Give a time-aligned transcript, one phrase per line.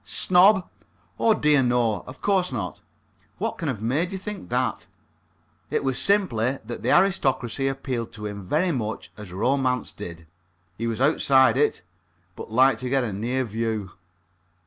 [0.03, 0.67] Snob?
[1.19, 1.99] Oh, dear, no!
[2.07, 2.81] Of course not.
[3.37, 4.87] What can have made you think that?
[5.69, 10.25] It was simply that the aristocracy appealed to him very much as romance did
[10.75, 11.83] he was outside it,
[12.35, 13.91] but liked to get a near view.